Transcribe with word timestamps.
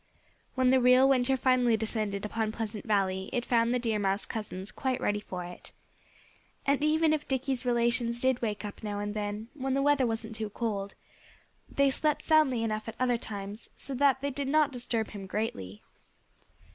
When 0.55 0.69
the 0.69 0.79
real 0.79 1.07
winter 1.07 1.37
finally 1.37 1.77
descended 1.77 2.25
upon 2.25 2.51
Pleasant 2.51 2.85
Valley 2.85 3.29
it 3.31 3.45
found 3.45 3.71
the 3.71 3.77
Deer 3.77 3.99
Mouse 3.99 4.25
cousins 4.25 4.71
quite 4.71 4.99
ready 4.99 5.19
for 5.19 5.43
it. 5.45 5.73
And 6.65 6.83
even 6.83 7.13
if 7.13 7.27
Dickie's 7.27 7.65
relations 7.67 8.19
did 8.19 8.41
wake 8.41 8.65
up 8.65 8.81
now 8.81 8.97
and 8.99 9.13
then, 9.13 9.49
when 9.53 9.75
the 9.75 9.81
weather 9.83 10.07
wasn't 10.07 10.35
too 10.35 10.49
cold, 10.49 10.95
they 11.69 11.91
slept 11.91 12.23
soundly 12.23 12.63
enough 12.63 12.87
at 12.87 12.95
other 12.99 13.19
times, 13.19 13.69
so 13.75 13.93
that 13.93 14.21
they 14.21 14.31
did 14.31 14.47
not 14.47 14.71
disturb 14.71 15.11
him 15.11 15.27
greatly. 15.27 15.83